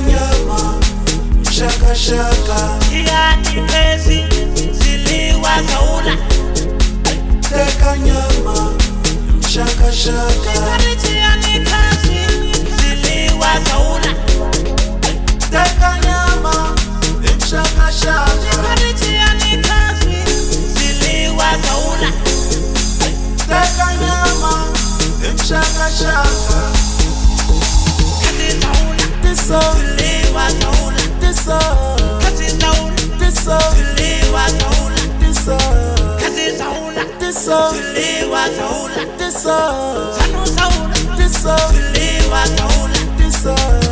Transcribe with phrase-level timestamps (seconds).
[0.00, 0.74] nyama
[1.52, 4.24] shaka yani pesi
[4.72, 6.16] ziliwa zaula
[7.42, 8.72] teka nyama
[9.48, 10.50] shakashaka
[11.16, 12.18] yani pesi
[12.80, 14.14] ziliwa zaula
[15.50, 16.76] teka nyama
[17.50, 18.74] shakashaka
[19.14, 20.16] yani pesi
[20.74, 21.46] ziliwa
[24.02, 24.64] nyama
[29.34, 29.76] this up.
[29.76, 31.98] To live, I know like this up.
[32.22, 33.60] Cause it's on like this up.
[33.60, 35.60] To live, I know like this up.
[36.20, 37.72] Cause it's on like this up.
[37.72, 40.20] To live, I know like this up.
[40.20, 41.58] I know so like this up.
[41.58, 43.83] To live, I know like this up.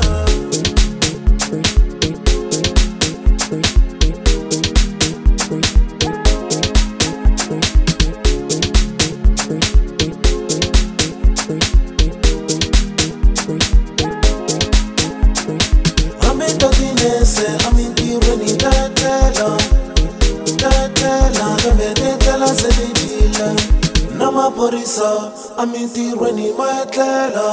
[25.62, 27.48] A mintirhweni ma etlela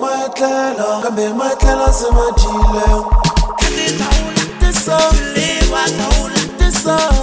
[0.00, 2.86] ma etlela kambe ma etlela se ma dyile
[3.60, 4.08] tisa
[4.60, 4.98] tisa
[6.58, 7.15] tisa